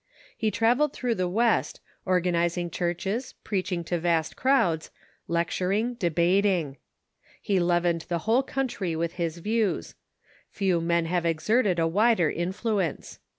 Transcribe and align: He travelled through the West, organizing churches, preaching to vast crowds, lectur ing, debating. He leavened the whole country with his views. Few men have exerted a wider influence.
He 0.35 0.49
travelled 0.49 0.93
through 0.93 1.13
the 1.13 1.27
West, 1.29 1.79
organizing 2.07 2.71
churches, 2.71 3.35
preaching 3.43 3.83
to 3.83 3.99
vast 3.99 4.35
crowds, 4.35 4.89
lectur 5.29 5.71
ing, 5.77 5.93
debating. 5.93 6.77
He 7.39 7.59
leavened 7.59 8.07
the 8.09 8.17
whole 8.25 8.41
country 8.41 8.95
with 8.95 9.13
his 9.21 9.37
views. 9.37 9.93
Few 10.49 10.81
men 10.81 11.05
have 11.05 11.23
exerted 11.23 11.77
a 11.77 11.85
wider 11.85 12.31
influence. 12.31 13.19